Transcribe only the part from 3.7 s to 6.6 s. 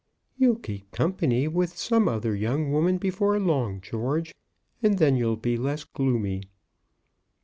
George, and then you'll be less gloomy."